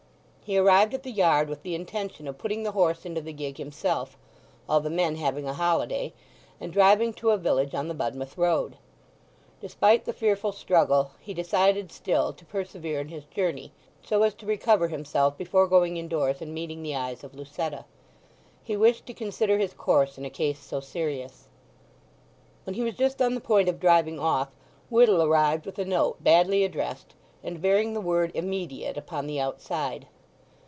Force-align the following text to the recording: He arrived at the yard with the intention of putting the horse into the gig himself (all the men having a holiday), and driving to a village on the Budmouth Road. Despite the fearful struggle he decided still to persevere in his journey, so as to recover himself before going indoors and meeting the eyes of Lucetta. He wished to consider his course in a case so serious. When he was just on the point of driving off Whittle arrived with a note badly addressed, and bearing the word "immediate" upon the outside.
He 0.43 0.57
arrived 0.57 0.93
at 0.93 1.03
the 1.03 1.11
yard 1.13 1.47
with 1.47 1.63
the 1.63 1.75
intention 1.75 2.27
of 2.27 2.37
putting 2.37 2.63
the 2.63 2.73
horse 2.73 3.05
into 3.05 3.21
the 3.21 3.31
gig 3.31 3.55
himself 3.55 4.17
(all 4.67 4.81
the 4.81 4.89
men 4.89 5.15
having 5.15 5.47
a 5.47 5.53
holiday), 5.53 6.11
and 6.59 6.73
driving 6.73 7.13
to 7.13 7.29
a 7.29 7.37
village 7.37 7.73
on 7.73 7.87
the 7.87 7.93
Budmouth 7.93 8.37
Road. 8.37 8.75
Despite 9.61 10.03
the 10.03 10.11
fearful 10.11 10.51
struggle 10.51 11.11
he 11.21 11.33
decided 11.33 11.89
still 11.89 12.33
to 12.33 12.43
persevere 12.43 12.99
in 12.99 13.07
his 13.07 13.23
journey, 13.23 13.71
so 14.03 14.23
as 14.23 14.33
to 14.33 14.45
recover 14.45 14.89
himself 14.89 15.37
before 15.37 15.67
going 15.67 15.95
indoors 15.95 16.41
and 16.41 16.53
meeting 16.53 16.83
the 16.83 16.97
eyes 16.97 17.23
of 17.23 17.33
Lucetta. 17.33 17.85
He 18.61 18.75
wished 18.75 19.05
to 19.05 19.13
consider 19.13 19.57
his 19.57 19.71
course 19.73 20.17
in 20.17 20.25
a 20.25 20.29
case 20.29 20.59
so 20.59 20.81
serious. 20.81 21.47
When 22.65 22.73
he 22.73 22.83
was 22.83 22.95
just 22.95 23.21
on 23.21 23.35
the 23.35 23.39
point 23.41 23.69
of 23.69 23.79
driving 23.79 24.19
off 24.19 24.49
Whittle 24.89 25.23
arrived 25.23 25.65
with 25.65 25.79
a 25.79 25.85
note 25.85 26.21
badly 26.21 26.65
addressed, 26.65 27.15
and 27.41 27.61
bearing 27.61 27.93
the 27.93 28.01
word 28.01 28.31
"immediate" 28.35 28.97
upon 28.97 29.27
the 29.27 29.39
outside. 29.39 30.07